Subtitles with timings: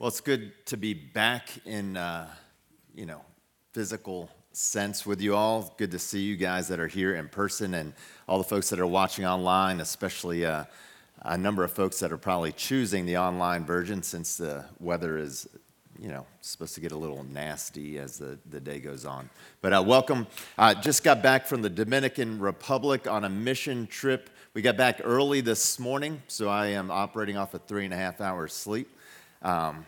[0.00, 2.26] Well, it's good to be back in, uh,
[2.94, 3.20] you know,
[3.74, 5.74] physical sense with you all.
[5.76, 7.92] Good to see you guys that are here in person and
[8.26, 10.64] all the folks that are watching online, especially uh,
[11.20, 15.46] a number of folks that are probably choosing the online version since the weather is,
[16.00, 19.28] you know, supposed to get a little nasty as the, the day goes on.
[19.60, 20.26] But uh, welcome.
[20.56, 24.30] Uh, just got back from the Dominican Republic on a mission trip.
[24.54, 27.98] We got back early this morning, so I am operating off a three and a
[27.98, 28.88] half hours sleep.
[29.42, 29.86] Um,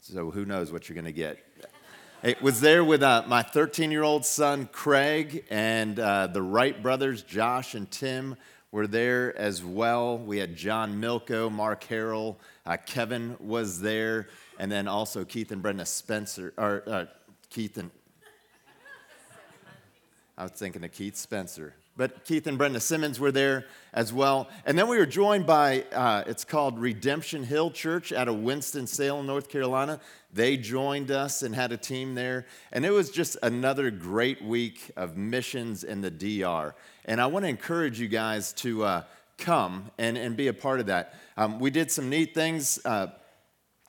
[0.00, 1.38] so who knows what you're going to get.
[2.22, 6.80] It was there with uh, my 13 year old son, Craig, and uh, the Wright
[6.80, 8.36] brothers, Josh and Tim,
[8.70, 10.18] were there as well.
[10.18, 14.28] We had John Milko, Mark Harrell, uh, Kevin was there,
[14.58, 17.06] and then also Keith and Brenda Spencer, or uh,
[17.50, 17.90] Keith and,
[20.38, 24.48] I was thinking of Keith Spencer but Keith and Brenda Simmons were there as well.
[24.64, 29.26] And then we were joined by, uh, it's called Redemption Hill Church out of Winston-Salem,
[29.26, 30.00] North Carolina.
[30.32, 32.46] They joined us and had a team there.
[32.72, 36.74] And it was just another great week of missions in the DR.
[37.04, 39.02] And I want to encourage you guys to uh,
[39.36, 41.14] come and, and be a part of that.
[41.36, 42.80] Um, we did some neat things.
[42.84, 43.08] Uh,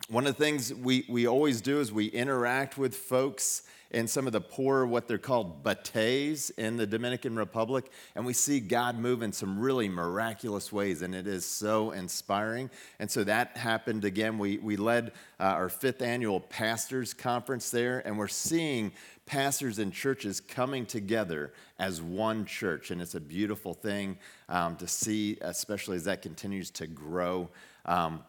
[0.10, 4.26] one of the things we, we always do is we interact with folks in some
[4.26, 8.98] of the poorer, what they're called bateys in the Dominican Republic, and we see God
[8.98, 12.72] move in some really miraculous ways, and it is so inspiring.
[13.00, 14.40] And so that happened again.
[14.40, 18.94] We, we led uh, our fifth annual pastors conference there, and we're seeing
[19.28, 24.18] pastors and churches coming together as one church, and it's a beautiful thing
[24.50, 27.48] um, to see, especially as that continues to grow.
[27.86, 28.24] Um,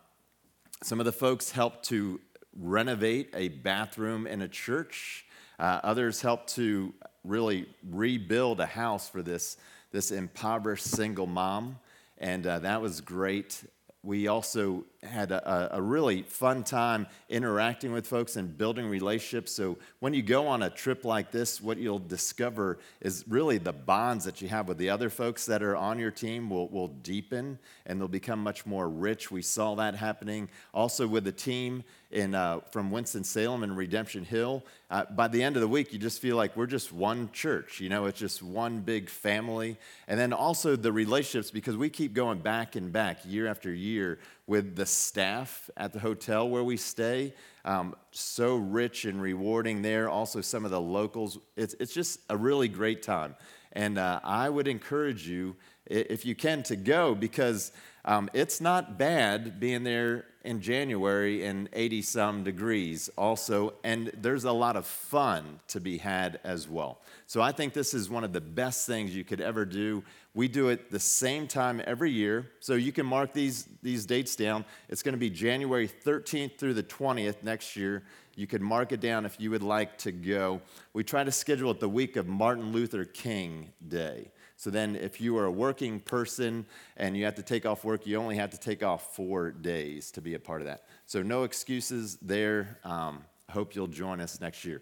[0.83, 2.21] some of the folks helped to
[2.57, 5.27] renovate a bathroom in a church.
[5.59, 6.93] Uh, others helped to
[7.25, 9.57] really rebuild a house for this,
[9.93, 11.79] this impoverished single mom,
[12.19, 13.65] and uh, that was great
[14.05, 19.53] we also had a, a, really fun time interacting with folks and building relationships.
[19.53, 23.73] So, when you go on a trip like this, what you'll discover is really the
[23.73, 26.89] bonds that you have with the other folks that are on your team will, will
[26.89, 29.31] deepen and they'll become much more rich.
[29.31, 31.85] We saw that happening also with the team
[32.15, 34.65] in, uh, from Winston-Salem and Redemption Hill.
[34.89, 37.81] Uh, by the end of the week, you just feel like we're just one church.
[37.81, 39.77] You know, it's just one big family.
[40.07, 44.21] And then also the relationships, because we keep going back and back year after year
[44.47, 47.35] with the staff at the hotel where we stay.
[47.65, 50.09] Um, so rich and rewarding there.
[50.09, 51.39] Also, some of the locals.
[51.57, 53.35] It's, it's just a really great time.
[53.73, 55.57] And uh, I would encourage you,
[55.87, 57.73] if you can, to go because
[58.05, 64.45] um, it's not bad being there in January in 80 some degrees also, and there's
[64.45, 67.01] a lot of fun to be had as well.
[67.27, 70.05] So I think this is one of the best things you could ever do.
[70.35, 74.37] We do it the same time every year, so you can mark these, these dates
[74.37, 74.67] down.
[74.91, 78.03] It's going to be January 13th through the 20th next year.
[78.37, 80.61] You could mark it down if you would like to go.
[80.93, 84.31] We try to schedule it the week of Martin Luther King Day.
[84.65, 86.65] So then, if you are a working person
[86.97, 90.11] and you have to take off work, you only have to take off four days
[90.13, 90.85] to be a part of that.
[91.05, 92.79] So, no excuses there.
[92.83, 94.81] Um, hope you'll join us next year.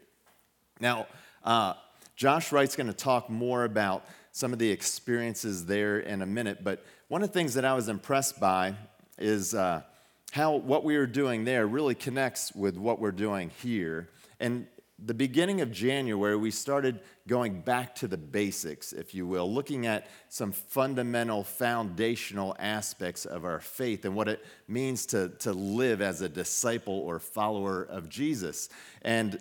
[0.78, 1.08] Now,
[1.42, 1.74] uh,
[2.14, 6.62] Josh Wright's going to talk more about some of the experiences there in a minute,
[6.62, 8.76] but one of the things that I was impressed by
[9.18, 9.82] is uh,
[10.30, 14.10] how what we were doing there really connects with what we're doing here.
[14.38, 14.68] And
[15.04, 19.86] the beginning of January, we started going back to the basics, if you will, looking
[19.86, 26.00] at some fundamental, foundational aspects of our faith and what it means to, to live
[26.00, 28.68] as a disciple or follower of Jesus.
[29.02, 29.40] And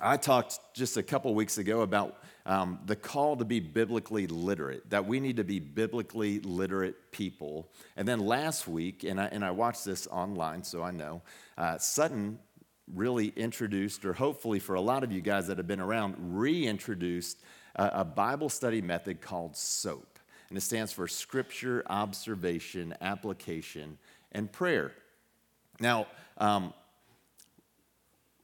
[0.00, 4.88] I talked just a couple weeks ago about um, the call to be biblically literate,
[4.90, 7.68] that we need to be biblically literate people.
[7.96, 11.22] And then last week, and I, and I watched this online, so I know,
[11.58, 12.38] uh, Sutton
[12.94, 17.40] really introduced, or hopefully for a lot of you guys that have been around, reintroduced
[17.74, 20.18] a, a Bible study method called SOAP.
[20.48, 23.98] And it stands for Scripture, Observation, Application,
[24.32, 24.92] and Prayer.
[25.80, 26.06] Now,
[26.38, 26.72] um,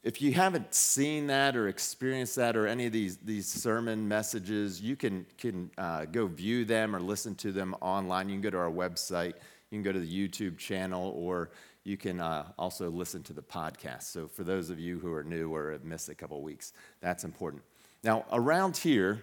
[0.02, 4.80] if you haven't seen that or experienced that or any of these, these sermon messages,
[4.80, 8.28] you can, can uh, go view them or listen to them online.
[8.28, 9.34] You can go to our website,
[9.70, 11.50] you can go to the YouTube channel, or
[11.84, 14.04] you can uh, also listen to the podcast.
[14.04, 17.24] So, for those of you who are new or have missed a couple weeks, that's
[17.24, 17.62] important.
[18.04, 19.22] Now, around here,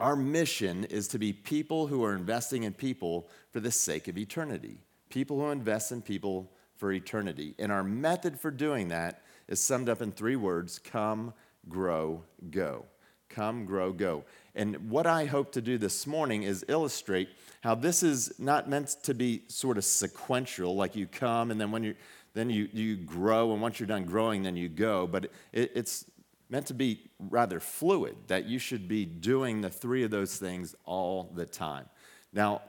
[0.00, 4.18] our mission is to be people who are investing in people for the sake of
[4.18, 4.78] eternity.
[5.08, 7.54] People who invest in people for eternity.
[7.58, 11.32] And our method for doing that is summed up in three words come,
[11.68, 12.86] grow, go.
[13.28, 14.24] Come, grow, go.
[14.54, 17.28] And what I hope to do this morning is illustrate
[17.62, 21.70] how this is not meant to be sort of sequential, like you come and then
[21.70, 21.94] when you
[22.34, 25.06] then you, you grow, and once you're done growing, then you go.
[25.06, 26.04] But it, it's
[26.50, 30.74] meant to be rather fluid, that you should be doing the three of those things
[30.84, 31.86] all the time.
[32.32, 32.62] Now,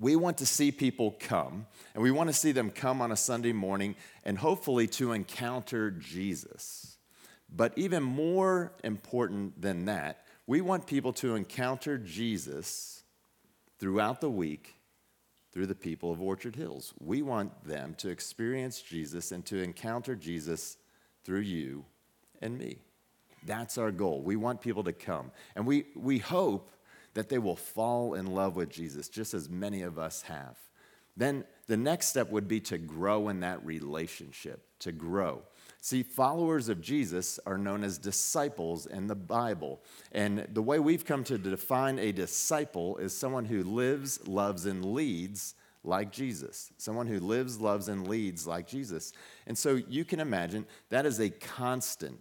[0.00, 3.16] we want to see people come, and we want to see them come on a
[3.16, 3.94] Sunday morning
[4.24, 6.96] and hopefully to encounter Jesus.
[7.54, 13.04] But even more important than that, we want people to encounter Jesus
[13.78, 14.74] throughout the week
[15.50, 16.92] through the people of Orchard Hills.
[17.00, 20.76] We want them to experience Jesus and to encounter Jesus
[21.24, 21.86] through you
[22.42, 22.80] and me.
[23.46, 24.20] That's our goal.
[24.20, 25.30] We want people to come.
[25.56, 26.70] And we, we hope
[27.14, 30.58] that they will fall in love with Jesus, just as many of us have.
[31.16, 35.44] Then the next step would be to grow in that relationship, to grow.
[35.84, 39.82] See, followers of Jesus are known as disciples in the Bible.
[40.12, 44.84] And the way we've come to define a disciple is someone who lives, loves, and
[44.84, 46.70] leads like Jesus.
[46.76, 49.12] Someone who lives, loves, and leads like Jesus.
[49.48, 52.20] And so you can imagine that is a constant,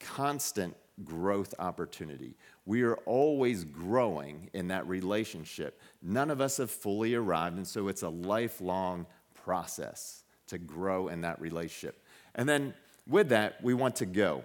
[0.00, 0.74] constant
[1.04, 2.34] growth opportunity.
[2.66, 5.80] We are always growing in that relationship.
[6.02, 11.20] None of us have fully arrived, and so it's a lifelong process to grow in
[11.20, 12.00] that relationship.
[12.34, 12.74] And then
[13.06, 14.44] with that, we want to go.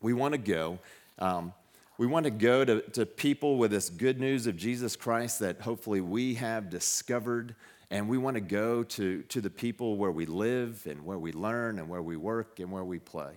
[0.00, 0.78] We want to go.
[1.18, 1.52] Um,
[1.98, 5.60] we want to go to, to people with this good news of Jesus Christ that
[5.60, 7.54] hopefully we have discovered.
[7.90, 11.32] And we want to go to, to the people where we live and where we
[11.32, 13.32] learn and where we work and where we play.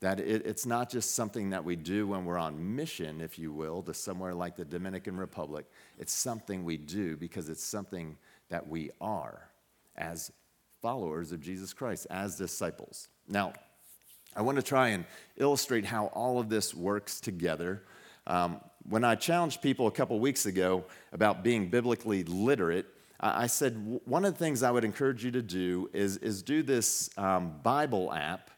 [0.00, 3.52] That it, it's not just something that we do when we're on mission, if you
[3.52, 5.66] will, to somewhere like the Dominican Republic.
[5.98, 8.16] It's something we do because it's something
[8.48, 9.48] that we are
[9.96, 10.30] as
[10.80, 13.08] followers of Jesus Christ, as disciples.
[13.28, 13.52] Now,
[14.36, 15.04] I want to try and
[15.36, 17.82] illustrate how all of this works together.
[18.26, 22.86] Um, when I challenged people a couple weeks ago about being biblically literate,
[23.20, 26.62] I said one of the things I would encourage you to do is, is do
[26.62, 28.50] this um, Bible app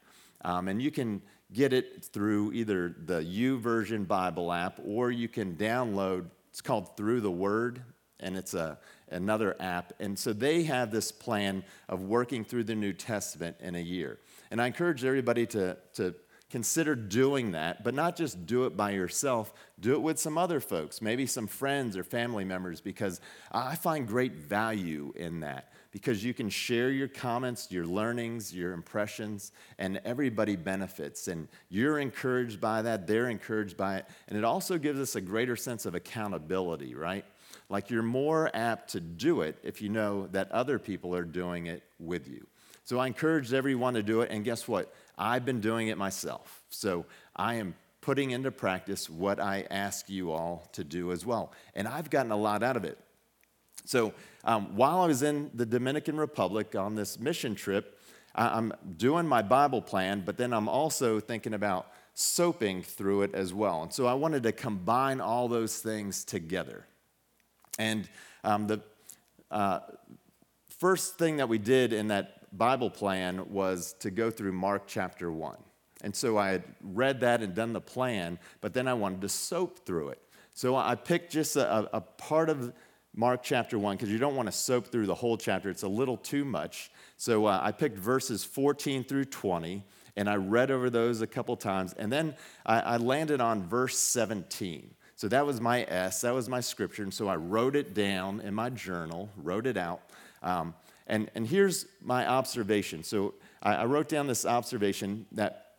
[0.43, 1.23] um, and you can
[1.53, 7.21] get it through either the YouVersion Bible app or you can download, it's called Through
[7.23, 7.83] the Word,
[8.21, 8.79] and it's a,
[9.11, 9.93] another app.
[10.01, 14.19] And so they have this plan of working through the New Testament in a year.
[14.51, 16.15] And I encourage everybody to, to
[16.51, 20.61] consider doing that, but not just do it by yourself, do it with some other
[20.61, 23.21] folks, maybe some friends or family members, because
[23.53, 28.73] I find great value in that because you can share your comments, your learnings, your
[28.73, 31.27] impressions, and everybody benefits.
[31.29, 34.07] And you're encouraged by that, they're encouraged by it.
[34.29, 37.25] And it also gives us a greater sense of accountability, right?
[37.71, 41.67] Like you're more apt to do it if you know that other people are doing
[41.67, 42.47] it with you.
[42.85, 44.31] So I encourage everyone to do it.
[44.31, 44.93] And guess what?
[45.17, 46.63] I've been doing it myself.
[46.69, 47.07] So
[47.37, 51.53] I am putting into practice what I ask you all to do as well.
[51.75, 52.99] And I've gotten a lot out of it.
[53.85, 54.13] So
[54.45, 57.99] um, while I was in the Dominican Republic on this mission trip,
[58.35, 63.55] I'm doing my Bible plan, but then I'm also thinking about soaping through it as
[63.55, 63.83] well.
[63.83, 66.87] And so I wanted to combine all those things together.
[67.79, 68.09] And
[68.45, 68.81] um, the
[69.51, 69.81] uh,
[70.79, 75.31] first thing that we did in that Bible plan was to go through Mark chapter
[75.31, 75.57] 1.
[76.03, 79.29] And so I had read that and done the plan, but then I wanted to
[79.29, 80.23] soap through it.
[80.55, 82.73] So I picked just a, a part of
[83.15, 85.89] Mark chapter 1, because you don't want to soak through the whole chapter, it's a
[85.89, 86.91] little too much.
[87.17, 89.85] So uh, I picked verses 14 through 20,
[90.17, 93.99] and I read over those a couple times, and then I, I landed on verse
[93.99, 94.95] 17.
[95.21, 98.41] So that was my S, that was my scripture, and so I wrote it down
[98.41, 100.01] in my journal, wrote it out.
[100.43, 100.73] Um,
[101.07, 103.05] and, and here's my observation.
[103.05, 105.73] So I, I wrote down this observation that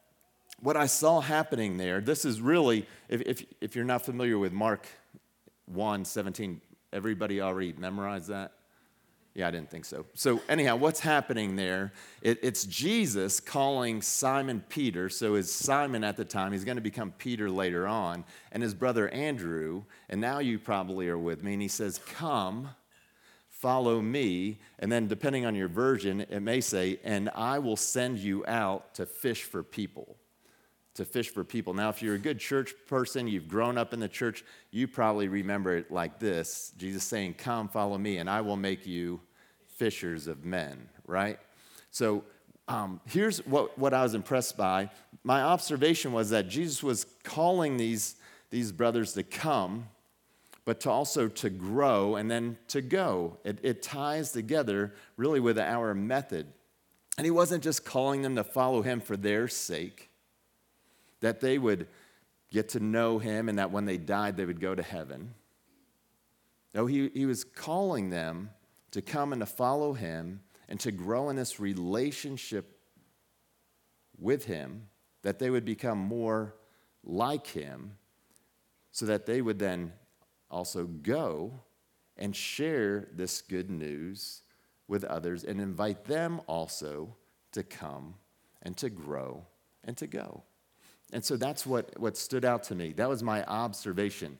[0.59, 4.53] what I saw happening there, this is really, if, if, if you're not familiar with
[4.53, 4.85] Mark
[5.65, 6.61] 1 17,
[6.93, 8.51] Everybody already memorized that?
[9.33, 10.05] Yeah, I didn't think so.
[10.13, 11.93] So, anyhow, what's happening there?
[12.21, 15.07] It, it's Jesus calling Simon Peter.
[15.07, 18.73] So, is Simon at the time, he's going to become Peter later on, and his
[18.73, 19.83] brother Andrew.
[20.09, 21.53] And now you probably are with me.
[21.53, 22.71] And he says, Come,
[23.49, 24.59] follow me.
[24.79, 28.95] And then, depending on your version, it may say, And I will send you out
[28.95, 30.17] to fish for people
[30.95, 31.73] to fish for people.
[31.73, 35.27] Now, if you're a good church person, you've grown up in the church, you probably
[35.27, 39.21] remember it like this Jesus saying, Come, follow me, and I will make you
[39.67, 41.39] fishers of men, right?
[41.91, 42.23] So
[42.67, 44.89] um, here's what, what I was impressed by.
[45.23, 48.15] My observation was that Jesus was calling these,
[48.49, 49.87] these brothers to come,
[50.63, 53.37] but to also to grow and then to go.
[53.43, 56.47] It, it ties together really with our method.
[57.17, 60.10] And he wasn't just calling them to follow him for their sake
[61.21, 61.87] that they would
[62.51, 65.33] get to know him and that when they died, they would go to heaven.
[66.73, 68.49] No, he, he was calling them
[68.91, 72.77] to come and to follow him and to grow in this relationship
[74.17, 74.87] with him,
[75.23, 76.55] that they would become more
[77.03, 77.97] like him,
[78.91, 79.91] so that they would then
[80.49, 81.59] also go
[82.17, 84.43] and share this good news
[84.87, 87.15] with others and invite them also
[87.51, 88.15] to come
[88.61, 89.45] and to grow
[89.83, 90.43] and to go.
[91.13, 92.93] And so that's what, what stood out to me.
[92.93, 94.37] That was my observation.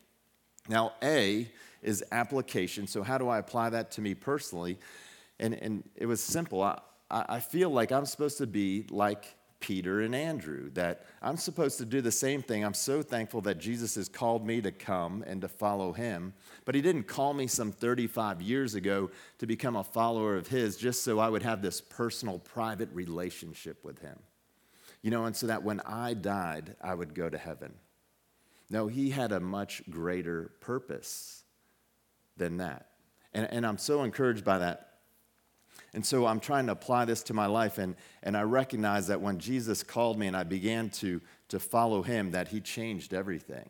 [0.70, 1.50] Now, A
[1.82, 2.88] is application.
[2.88, 4.78] So, how do I apply that to me personally?
[5.40, 6.62] And, and it was simple.
[6.62, 11.78] I, I feel like I'm supposed to be like Peter and Andrew, that I'm supposed
[11.78, 12.66] to do the same thing.
[12.66, 16.34] I'm so thankful that Jesus has called me to come and to follow him.
[16.66, 20.76] But he didn't call me some 35 years ago to become a follower of his
[20.76, 24.20] just so I would have this personal, private relationship with him.
[25.02, 27.74] You know, and so that when I died, I would go to heaven.
[28.70, 31.44] No, he had a much greater purpose
[32.38, 32.88] than that.
[33.34, 34.92] And, and I'm so encouraged by that
[35.94, 37.78] and so I'm trying to apply this to my life.
[37.78, 42.02] And, and I recognize that when Jesus called me and I began to, to follow
[42.02, 43.70] him, that he changed everything.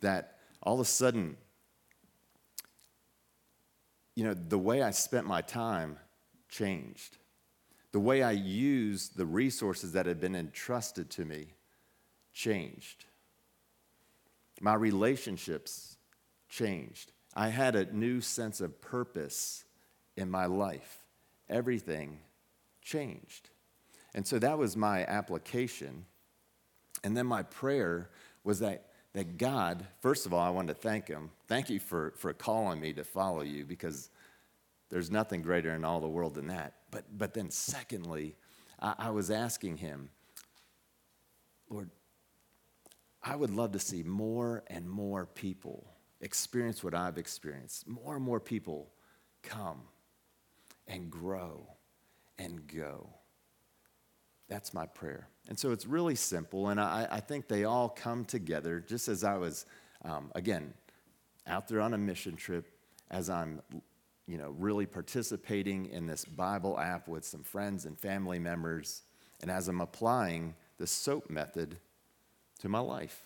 [0.00, 1.36] That all of a sudden,
[4.14, 5.98] you know, the way I spent my time
[6.48, 7.18] changed.
[7.96, 11.46] The way I used the resources that had been entrusted to me
[12.34, 13.06] changed.
[14.60, 15.96] My relationships
[16.46, 17.12] changed.
[17.34, 19.64] I had a new sense of purpose
[20.14, 21.06] in my life
[21.48, 22.18] everything
[22.82, 23.48] changed.
[24.14, 26.04] And so that was my application.
[27.02, 28.10] And then my prayer
[28.44, 31.30] was that, that God, first of all, I wanted to thank Him.
[31.48, 34.10] Thank you for, for calling me to follow you because
[34.90, 36.74] there's nothing greater in all the world than that.
[36.96, 38.36] But, but then, secondly,
[38.80, 40.08] I, I was asking Him,
[41.68, 41.90] Lord,
[43.22, 45.86] I would love to see more and more people
[46.22, 48.88] experience what I've experienced, more and more people
[49.42, 49.82] come
[50.88, 51.68] and grow
[52.38, 53.10] and go.
[54.48, 55.28] That's my prayer.
[55.50, 59.22] And so it's really simple, and I, I think they all come together just as
[59.22, 59.66] I was,
[60.02, 60.72] um, again,
[61.46, 62.64] out there on a mission trip,
[63.10, 63.60] as I'm,
[64.26, 69.02] you know, really participating in this Bible app with some friends and family members,
[69.40, 71.76] and as I'm applying the SOAP method
[72.60, 73.22] to my life.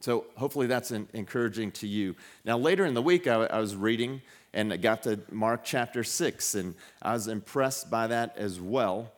[0.00, 2.14] So hopefully that's encouraging to you.
[2.44, 4.20] Now, later in the week, I, I was reading
[4.52, 9.10] and I got to Mark chapter 6, and I was impressed by that as well.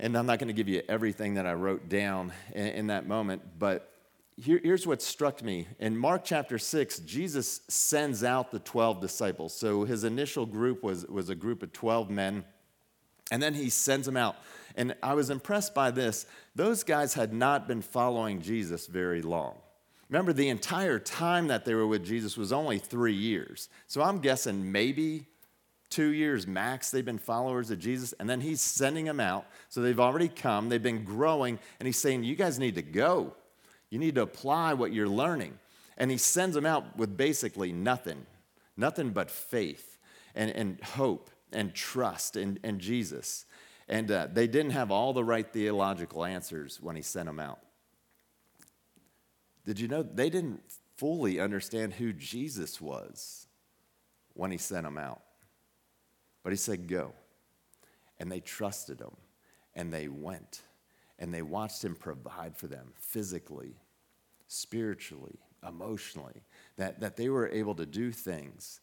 [0.00, 3.06] And I'm not going to give you everything that I wrote down in, in that
[3.06, 3.92] moment, but
[4.40, 5.66] here, here's what struck me.
[5.78, 9.52] In Mark chapter 6, Jesus sends out the 12 disciples.
[9.54, 12.44] So his initial group was, was a group of 12 men,
[13.30, 14.36] and then he sends them out.
[14.76, 16.24] And I was impressed by this.
[16.54, 19.56] Those guys had not been following Jesus very long.
[20.08, 23.68] Remember, the entire time that they were with Jesus was only three years.
[23.86, 25.26] So I'm guessing maybe
[25.90, 28.14] two years max they've been followers of Jesus.
[28.20, 29.46] And then he's sending them out.
[29.68, 31.58] So they've already come, they've been growing.
[31.80, 33.34] And he's saying, You guys need to go.
[33.90, 35.58] You need to apply what you're learning.
[35.96, 38.26] And he sends them out with basically nothing,
[38.76, 39.98] nothing but faith
[40.34, 43.46] and, and hope and trust in, in Jesus.
[43.88, 47.58] And uh, they didn't have all the right theological answers when he sent them out.
[49.64, 50.60] Did you know they didn't
[50.96, 53.46] fully understand who Jesus was
[54.34, 55.22] when he sent them out?
[56.42, 57.12] But he said, Go.
[58.20, 59.16] And they trusted him
[59.74, 60.62] and they went
[61.18, 63.76] and they watched him provide for them physically,
[64.46, 66.42] spiritually, emotionally,
[66.76, 68.80] that, that they were able to do things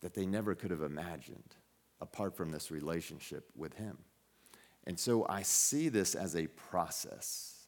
[0.00, 1.56] that they never could have imagined
[2.00, 3.98] apart from this relationship with him.
[4.86, 7.58] And so I see this as a process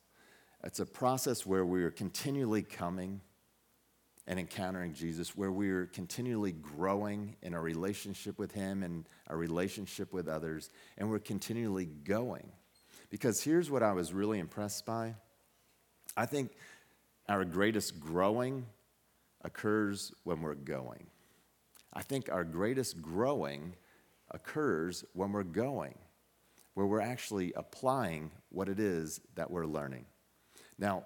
[0.62, 3.20] it's a process where we are continually coming
[4.26, 9.37] and encountering Jesus, where we are continually growing in our relationship with Him and our
[9.37, 12.52] relationship with others, and we're continually going.
[13.11, 15.14] Because here's what I was really impressed by
[16.17, 16.52] I think
[17.29, 18.67] our greatest growing
[19.43, 21.07] occurs when we're going.
[21.93, 23.75] I think our greatest growing
[24.31, 25.97] occurs when we're going,
[26.75, 30.05] where we're actually applying what it is that we're learning.
[30.79, 31.05] Now,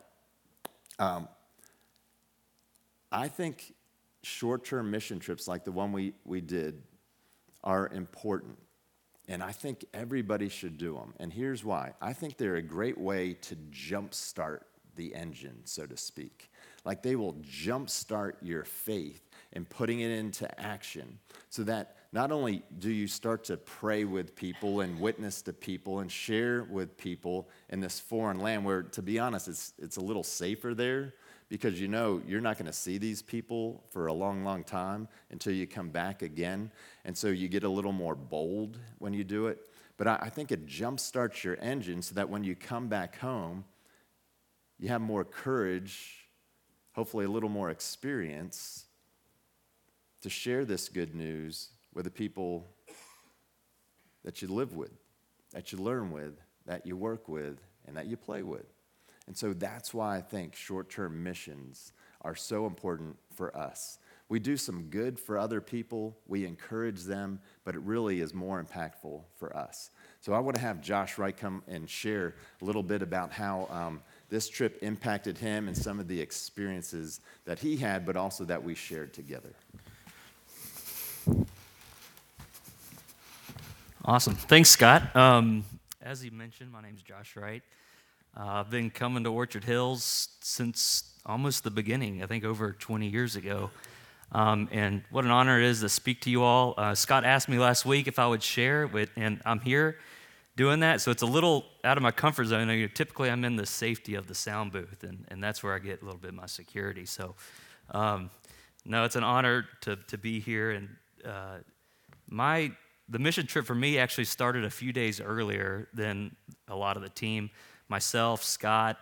[0.99, 1.29] um,
[3.11, 3.75] I think
[4.23, 6.83] short term mission trips like the one we, we did
[7.63, 8.59] are important.
[9.29, 11.15] And I think everybody should do them.
[11.19, 14.61] And here's why I think they're a great way to jumpstart
[14.97, 16.51] the engine, so to speak.
[16.85, 22.63] Like they will jumpstart your faith in putting it into action so that not only
[22.79, 27.49] do you start to pray with people and witness to people and share with people
[27.71, 31.15] in this foreign land where, to be honest, it's, it's a little safer there
[31.49, 35.09] because you know you're not going to see these people for a long, long time
[35.31, 36.71] until you come back again.
[37.05, 39.59] And so you get a little more bold when you do it.
[39.97, 43.65] But I, I think it jumpstarts your engine so that when you come back home,
[44.79, 46.27] you have more courage,
[46.93, 48.87] hopefully a little more experience
[50.23, 52.67] to share this good news with the people
[54.25, 54.91] that you live with,
[55.53, 58.67] that you learn with, that you work with, and that you play with.
[59.27, 63.99] And so that's why I think short term missions are so important for us.
[64.29, 68.63] We do some good for other people, we encourage them, but it really is more
[68.63, 69.91] impactful for us.
[70.21, 73.69] So I want to have Josh Wright come and share a little bit about how
[73.71, 74.01] um,
[74.31, 78.63] this trip impacted him and some of the experiences that he had, but also that
[78.63, 79.55] we shared together.
[84.07, 84.35] Awesome.
[84.35, 85.15] Thanks, Scott.
[85.15, 85.65] Um,
[86.03, 87.63] as he mentioned, my name is Josh Wright.
[88.37, 93.07] Uh, I've been coming to Orchard Hills since almost the beginning, I think over 20
[93.07, 93.71] years ago.
[94.33, 96.75] Um, and what an honor it is to speak to you all.
[96.77, 99.99] Uh, Scott asked me last week if I would share, with, and I'm here
[100.57, 101.01] doing that.
[101.01, 102.69] So it's a little out of my comfort zone.
[102.69, 105.73] You know, typically, I'm in the safety of the sound booth, and, and that's where
[105.73, 107.07] I get a little bit of my security.
[107.07, 107.37] So,
[107.93, 108.31] um,
[108.85, 110.73] no, it's an honor to, to be here.
[110.73, 110.89] And
[111.25, 111.59] uh,
[112.29, 112.73] my
[113.09, 116.35] the mission trip for me actually started a few days earlier than
[116.69, 117.51] a lot of the team.
[117.89, 118.99] Myself, Scott,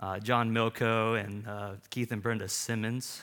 [0.00, 3.22] uh, John Milko, and uh, Keith and Brenda Simmons.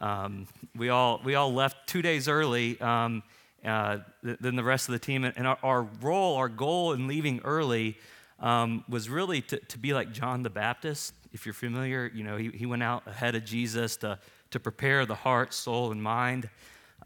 [0.00, 3.22] Um, we, all, we all left two days early um,
[3.64, 5.24] uh, than the rest of the team.
[5.24, 7.96] And our, our role, our goal in leaving early
[8.40, 11.14] um, was really to, to be like John the Baptist.
[11.32, 14.18] If you're familiar, you know, he, he went out ahead of Jesus to,
[14.50, 16.50] to prepare the heart, soul, and mind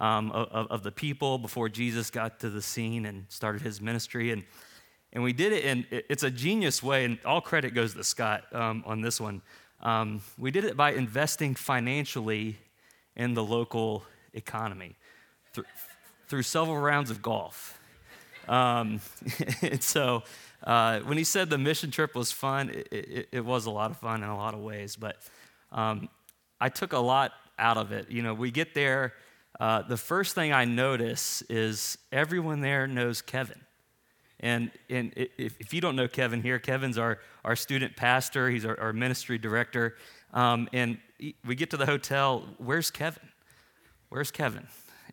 [0.01, 4.31] um, of, of, the people before Jesus got to the scene and started his ministry.
[4.31, 4.45] And,
[5.13, 8.45] and we did it in it's a genius way, and all credit goes to Scott
[8.53, 9.43] um, on this one.
[9.81, 12.59] Um, we did it by investing financially
[13.17, 14.97] in the local economy
[15.53, 15.65] through,
[16.29, 17.81] through several rounds of golf.
[18.49, 19.01] Um,
[19.63, 20.25] and so
[20.65, 23.91] uh, when he said the mission trip was fun, it, it, it, was a lot
[23.91, 25.17] of fun in a lot of ways, but
[25.71, 26.09] um,
[26.61, 28.11] I took a lot out of it.
[28.11, 29.15] You know, we get there
[29.59, 33.61] uh, the first thing I notice is everyone there knows Kevin.
[34.41, 38.65] And, and if, if you don't know Kevin here, Kevin's our, our student pastor, he's
[38.65, 39.97] our, our ministry director.
[40.33, 40.99] Um, and
[41.45, 43.29] we get to the hotel, where's Kevin?
[44.11, 44.67] Where's Kevin?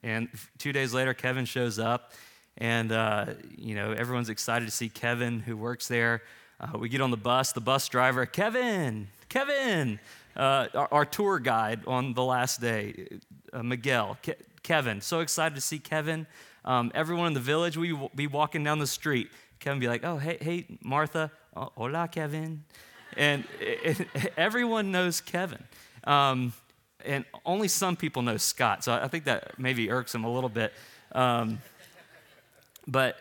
[0.03, 2.13] And two days later, Kevin shows up,
[2.57, 6.21] and uh, you know everyone's excited to see Kevin, who works there.
[6.59, 9.99] Uh, we get on the bus, the bus driver, Kevin, Kevin,
[10.35, 13.07] uh, our, our, tour guide on the last day,
[13.51, 15.01] uh, Miguel, Ke- Kevin.
[15.01, 16.27] So excited to see Kevin.
[16.65, 19.29] Um, everyone in the village, we be walking down the street.
[19.59, 22.63] Kevin be like, "Oh, hey, hey, Martha, oh, hola, Kevin,"
[23.17, 23.45] and
[24.35, 25.63] everyone knows Kevin.
[26.03, 26.53] Um,
[27.05, 30.49] and only some people know Scott, so I think that maybe irks him a little
[30.49, 30.73] bit.
[31.11, 31.59] Um,
[32.87, 33.17] but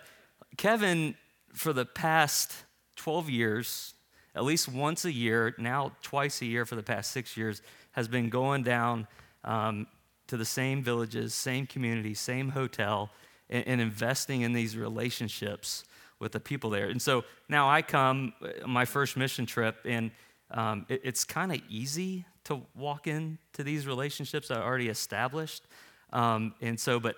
[0.56, 1.14] Kevin,
[1.52, 2.52] for the past
[2.96, 3.94] 12 years,
[4.34, 8.08] at least once a year, now twice a year for the past six years, has
[8.08, 9.06] been going down
[9.44, 9.86] um,
[10.26, 13.10] to the same villages, same community, same hotel,
[13.50, 15.84] and, and, investing in these relationships
[16.18, 16.88] with the people there.
[16.88, 20.10] And so now I come, uh, my first mission trip, and
[20.50, 25.64] um, it, it's kind of easy to walk into these relationships are already established.
[26.12, 27.16] Um, and so, but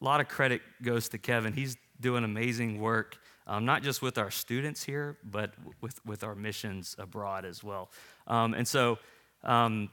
[0.00, 1.52] a lot of credit goes to Kevin.
[1.52, 6.34] He's doing amazing work um, not just with our students here, but with, with our
[6.34, 7.90] missions abroad as well.
[8.26, 8.98] Um, and so,
[9.44, 9.88] um,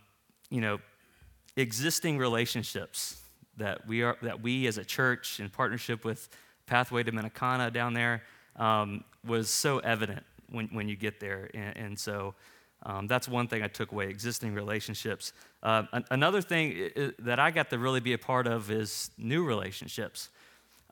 [0.50, 0.80] you know,
[1.56, 3.22] existing relationships
[3.58, 6.30] that we are that we as a church in partnership with
[6.66, 8.24] Pathway Dominicana down there
[8.56, 11.50] um, was so evident when, when you get there.
[11.54, 12.36] And, and so
[12.84, 15.34] um, that's one thing I took away existing relationships.
[15.62, 20.30] Uh, another thing that I got to really be a part of is new relationships.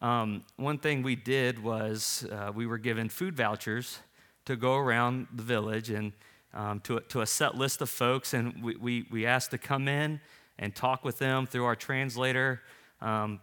[0.01, 3.99] Um, one thing we did was uh, we were given food vouchers
[4.45, 6.13] to go around the village and
[6.53, 9.87] um, to, to a set list of folks, and we, we, we asked to come
[9.87, 10.19] in
[10.59, 12.61] and talk with them through our translator.
[13.01, 13.39] Um,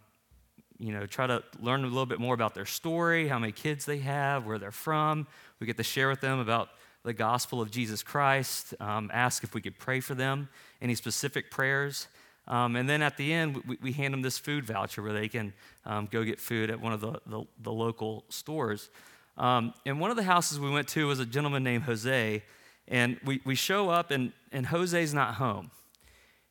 [0.79, 3.85] you know, try to learn a little bit more about their story, how many kids
[3.85, 5.27] they have, where they're from.
[5.59, 6.71] We get to share with them about
[7.05, 10.49] the gospel of Jesus Christ, um, ask if we could pray for them,
[10.81, 12.09] any specific prayers.
[12.47, 15.29] Um, and then at the end, we, we, hand them this food voucher where they
[15.29, 15.53] can
[15.85, 18.89] um, go get food at one of the, the, the local stores.
[19.37, 22.43] Um, and one of the houses we went to was a gentleman named Jose.
[22.89, 25.71] And we, we show up, and, and Jose's not home.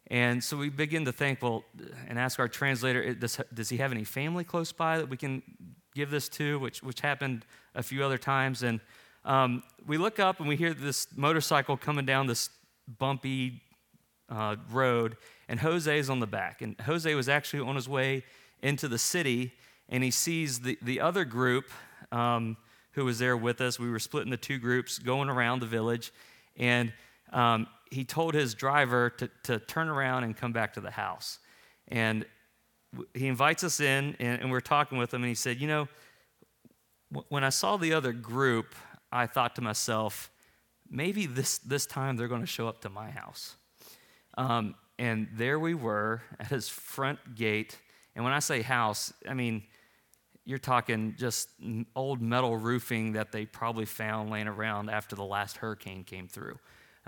[0.10, 1.66] And so we begin to think, well,
[2.08, 5.44] and ask our translator, does, does he have any family close by that we can
[5.94, 8.64] give this to, which, which happened a few other times.
[8.64, 8.80] And
[9.26, 12.50] um, we look up and we hear this motorcycle coming down this
[13.00, 13.62] bumpy
[14.30, 15.18] uh, road,
[15.50, 16.62] and Jose is on the back.
[16.62, 18.24] And Jose was actually on his way
[18.62, 19.54] into the city,
[19.90, 21.66] and he sees the, the other group
[22.12, 22.58] um,
[22.92, 23.80] who was there with us.
[23.80, 26.12] We were split into two groups going around the village,
[26.58, 26.94] and
[27.34, 31.40] um, he told his driver to, to turn around and come back to the house.
[31.88, 32.26] And
[33.14, 35.88] he invites us in, and, and we're talking with him, and he said, You know,
[37.30, 38.76] when I saw the other group,
[39.12, 40.30] I thought to myself,
[40.90, 43.56] maybe this, this time they're going to show up to my house.
[44.38, 47.78] Um, and there we were at his front gate.
[48.16, 49.64] And when I say house, I mean,
[50.46, 51.50] you're talking just
[51.96, 56.58] old metal roofing that they probably found laying around after the last hurricane came through.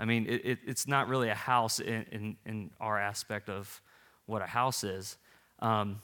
[0.00, 3.82] I mean, it, it, it's not really a house in, in, in, our aspect of
[4.24, 5.18] what a house is.
[5.58, 6.00] Um,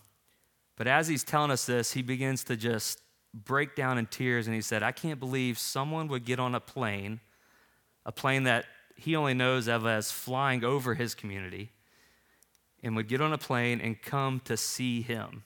[0.76, 3.00] but as he's telling us this, he begins to just
[3.32, 6.60] break down in tears and he said, I can't believe someone would get on a
[6.60, 7.20] plane,
[8.04, 11.70] a plane that he only knows of as flying over his community,
[12.82, 15.44] and would get on a plane and come to see him.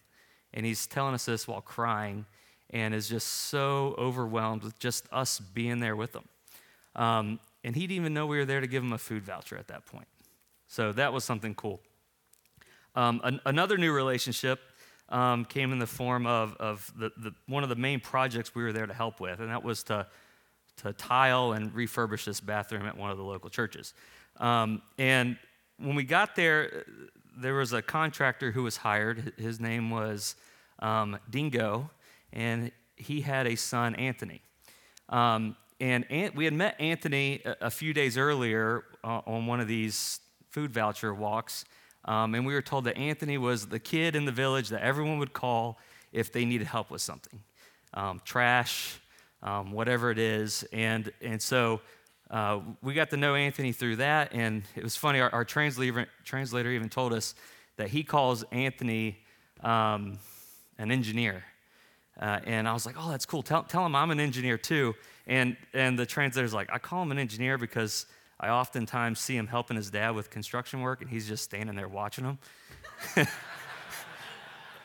[0.53, 2.27] And he's telling us this while crying
[2.71, 6.25] and is just so overwhelmed with just us being there with him.
[6.97, 9.57] Um, and he didn't even know we were there to give him a food voucher
[9.57, 10.09] at that point.
[10.67, 11.81] So that was something cool.
[12.95, 14.61] Um, an, another new relationship
[15.09, 18.63] um, came in the form of, of the, the, one of the main projects we
[18.63, 20.07] were there to help with, and that was to,
[20.77, 23.95] to tile and refurbish this bathroom at one of the local churches.
[24.37, 25.37] Um, and
[25.79, 26.85] when we got there,
[27.37, 29.33] there was a contractor who was hired.
[29.37, 30.37] His name was
[30.79, 31.91] um, Domingo,
[32.33, 34.43] and he had a son, Anthony.
[35.09, 40.21] Um, and we had met Anthony a few days earlier uh, on one of these
[40.51, 41.65] food voucher walks.
[42.05, 45.19] Um, and we were told that Anthony was the kid in the village that everyone
[45.19, 45.79] would call
[46.13, 47.41] if they needed help with something
[47.95, 49.01] um, trash,
[49.43, 50.65] um, whatever it is.
[50.73, 51.81] And, and so
[52.31, 54.33] uh, we got to know Anthony through that.
[54.33, 57.35] And it was funny, our, our translator, translator even told us
[57.77, 59.19] that he calls Anthony
[59.63, 60.19] um,
[60.79, 61.45] an engineer.
[62.21, 63.43] Uh, and I was like, oh, that's cool.
[63.43, 64.95] Tell, tell him I'm an engineer too.
[65.31, 68.07] And, and the translator's like, I call him an engineer because
[68.41, 71.87] I oftentimes see him helping his dad with construction work, and he's just standing there
[71.87, 72.39] watching him.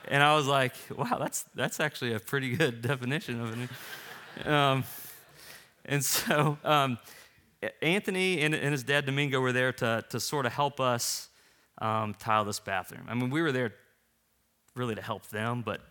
[0.08, 4.48] and I was like, wow, that's, that's actually a pretty good definition of it.
[4.48, 4.84] Um,
[5.84, 7.00] and so um,
[7.82, 11.30] Anthony and, and, his dad Domingo were there to, to sort of help us
[11.80, 13.08] um, tile this bathroom.
[13.10, 13.74] I mean, we were there
[14.76, 15.82] really to help them, but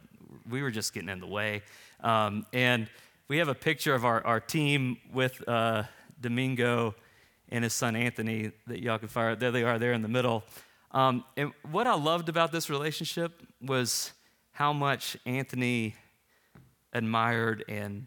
[0.48, 1.62] we were just getting in the way.
[2.04, 2.88] Um, and
[3.28, 5.84] we have a picture of our, our team with uh,
[6.20, 6.94] Domingo
[7.48, 9.34] and his son Anthony that y'all can fire.
[9.34, 10.44] There they are, there in the middle.
[10.90, 14.12] Um, and what I loved about this relationship was
[14.52, 15.94] how much Anthony
[16.92, 18.06] admired and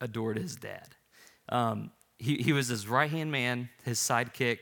[0.00, 0.88] adored his dad.
[1.48, 4.58] Um, he, he was his right hand man, his sidekick,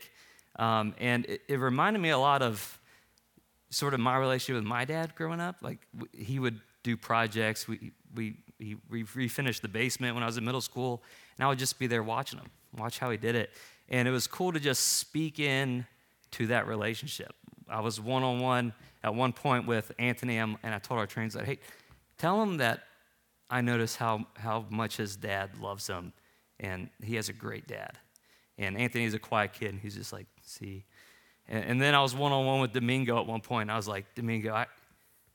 [0.56, 2.80] um, and it, it, reminded me a lot of
[3.70, 5.56] sort of my relationship with my dad growing up.
[5.62, 5.78] Like
[6.12, 7.68] he would do projects.
[7.68, 11.02] We, we, he refinished the basement when I was in middle school,
[11.36, 13.50] and I would just be there watching him, watch how he did it.
[13.88, 15.86] And it was cool to just speak in
[16.32, 17.34] to that relationship.
[17.68, 21.06] I was one on one at one point with Anthony, um, and I told our
[21.06, 21.58] translator, hey,
[22.18, 22.84] tell him that
[23.48, 26.12] I notice how, how much his dad loves him,
[26.60, 27.98] and he has a great dad.
[28.58, 30.84] And Anthony's a quiet kid, and he's just like, see.
[31.48, 33.76] And, and then I was one on one with Domingo at one point, and I
[33.76, 34.66] was like, Domingo, I,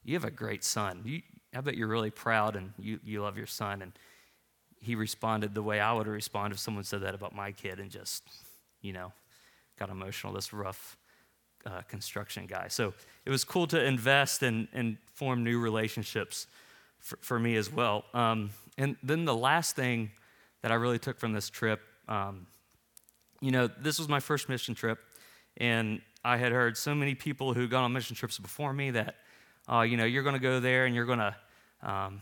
[0.04, 1.02] you have a great son.
[1.04, 1.22] You,
[1.56, 3.82] I bet you're really proud and you, you love your son.
[3.82, 3.94] And
[4.80, 7.90] he responded the way I would respond if someone said that about my kid and
[7.90, 8.24] just,
[8.82, 9.12] you know,
[9.80, 10.98] got emotional, this rough
[11.66, 12.68] uh, construction guy.
[12.68, 12.94] So
[13.26, 16.48] it was cool to invest and, and form new relationships
[17.00, 18.06] for, for me as well.
[18.14, 20.12] Um, and then the last thing
[20.62, 22.48] that I really took from this trip, um,
[23.42, 25.00] you know, this was my first mission trip,
[25.58, 29.16] and I had heard so many people who gone on mission trips before me that,
[29.72, 31.36] uh, you know, you're going to go there and you're going to
[31.86, 32.22] um,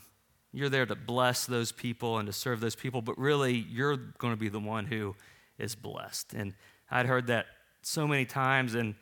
[0.51, 4.33] you're there to bless those people and to serve those people, but really you're going
[4.33, 5.15] to be the one who
[5.57, 6.33] is blessed.
[6.33, 6.53] And
[6.91, 7.47] I'd heard that
[7.81, 8.93] so many times, and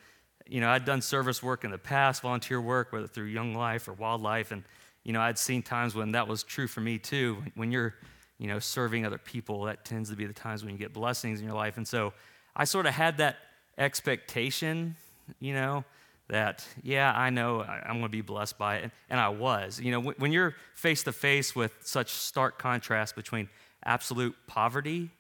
[0.48, 3.88] you know, I'd done service work in the past, volunteer work, whether through Young Life
[3.88, 4.64] or WyldLife, and
[5.04, 7.44] you know, I'd seen times when that was true for me too.
[7.56, 7.96] When you're,
[8.38, 11.40] you know, serving other people, that tends to be the times when you get blessings
[11.40, 11.78] in your life.
[11.78, 12.14] And so
[12.56, 13.38] I sort of had that
[13.78, 14.96] expectation,
[15.40, 15.84] you know,
[16.32, 18.92] that, yeah, I know I'm going to be blessed by it.
[19.10, 19.80] And I was.
[19.80, 23.50] You know, when you're face to face with such stark contrast between
[23.84, 25.12] absolute poverty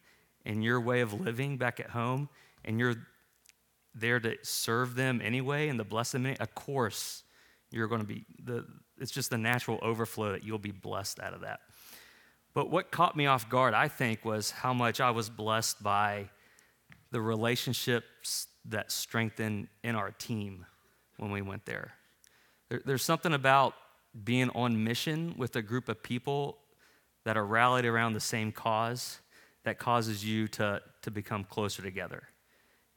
[0.45, 2.29] and your way of living back at home,
[2.63, 2.95] and you're
[3.93, 7.23] there to serve them anyway and to bless them, of course,
[7.71, 8.65] you're going to be, the,
[8.97, 11.59] it's just the natural overflow that you'll be blessed out of that.
[12.53, 16.29] But what caught me off guard, I think, was how much I was blessed by
[17.11, 20.65] the relationships that strengthened in our team
[21.21, 21.93] when we went there.
[22.69, 22.81] there.
[22.83, 23.75] There's something about
[24.23, 26.57] being on mission with a group of people
[27.25, 29.19] that are rallied around the same cause
[29.63, 32.23] that causes you to, to become closer together.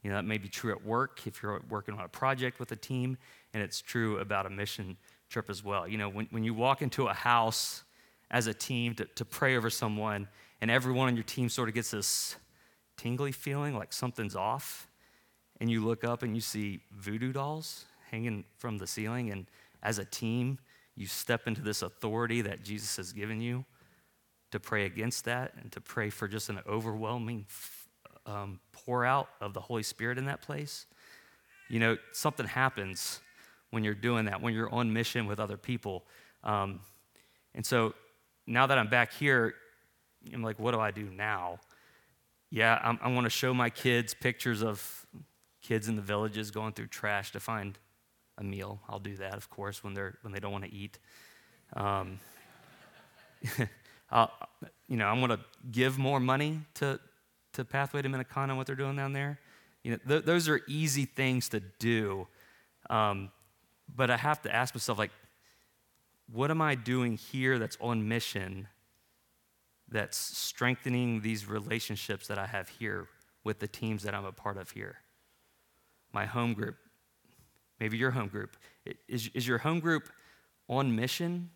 [0.02, 2.72] You know, that may be true at work if you're working on a project with
[2.72, 3.18] a team,
[3.52, 4.96] and it's true about a mission
[5.28, 5.86] trip as well.
[5.86, 7.84] You know, when, when you walk into a house
[8.30, 10.28] as a team to, to pray over someone,
[10.62, 12.36] and everyone on your team sort of gets this
[12.96, 14.88] tingly feeling like something's off,
[15.60, 17.84] and you look up and you see voodoo dolls
[18.14, 19.46] hanging from the ceiling, and
[19.82, 20.58] as a team,
[20.94, 23.64] you step into this authority that Jesus has given you
[24.52, 27.44] to pray against that and to pray for just an overwhelming
[28.24, 30.86] um, pour out of the Holy Spirit in that place.
[31.68, 33.18] You know, something happens
[33.70, 36.04] when you're doing that, when you're on mission with other people.
[36.44, 36.78] Um,
[37.52, 37.94] and so
[38.46, 39.54] now that I'm back here,
[40.32, 41.58] I'm like, what do I do now?
[42.50, 45.04] Yeah, I'm, i want to show my kids pictures of
[45.60, 47.76] kids in the villages going through trash to find
[48.38, 48.80] a meal.
[48.88, 50.98] I'll do that, of course, when they're when they don't want to eat.
[51.74, 52.18] Um,
[53.58, 57.00] you know, I'm going to give more money to
[57.54, 59.38] to Pathway Dominicana and what they're doing down there.
[59.82, 62.26] You know, th- those are easy things to do,
[62.90, 63.30] um,
[63.94, 65.12] but I have to ask myself, like,
[66.32, 68.68] what am I doing here that's on mission?
[69.88, 73.08] That's strengthening these relationships that I have here
[73.44, 74.96] with the teams that I'm a part of here.
[76.12, 76.76] My home group,
[77.80, 78.56] maybe your home group.
[79.08, 80.08] Is, is your home group
[80.68, 81.50] on mission?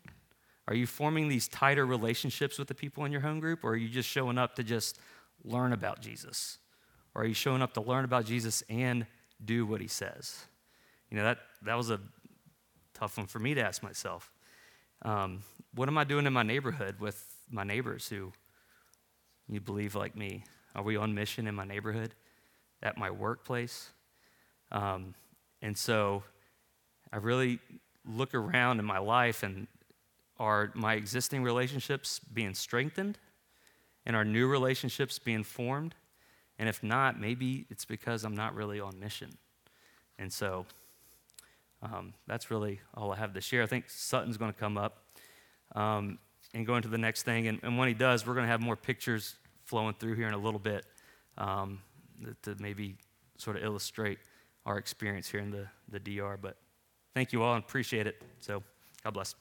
[0.67, 3.77] Are you forming these tighter relationships with the people in your home group, or are
[3.77, 4.99] you just showing up to just
[5.43, 6.59] learn about Jesus?
[7.15, 9.05] Or are you showing up to learn about Jesus and
[9.43, 10.45] do what he says?
[11.09, 11.99] You know, that, that was a
[12.93, 14.31] tough one for me to ask myself.
[15.01, 15.41] Um,
[15.73, 18.31] what am I doing in my neighborhood with my neighbors who
[19.47, 20.43] you believe like me?
[20.75, 22.13] Are we on mission in my neighborhood,
[22.83, 23.89] at my workplace?
[24.71, 25.15] Um,
[25.61, 26.23] and so
[27.11, 27.59] I really
[28.05, 29.67] look around in my life and
[30.37, 33.17] are my existing relationships being strengthened?
[34.05, 35.93] And are new relationships being formed?
[36.57, 39.37] And if not, maybe it's because I'm not really on mission.
[40.17, 40.65] And so
[41.81, 43.61] um, that's really all I have to share.
[43.61, 45.03] I think Sutton's going to come up
[45.75, 46.17] um,
[46.53, 47.47] and go into the next thing.
[47.47, 50.33] And, and, when he does, we're going to have more pictures flowing through here in
[50.33, 50.85] a little bit
[51.37, 51.81] um,
[52.41, 52.95] to maybe
[53.37, 54.17] sort of illustrate
[54.65, 56.37] our experience here in the, the DR.
[56.41, 56.57] But
[57.15, 58.21] thank you all and appreciate it.
[58.39, 58.63] So,
[59.03, 59.35] God bless.